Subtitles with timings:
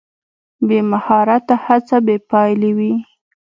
[0.67, 2.93] بې مهارته هڅه بې پایلې وي.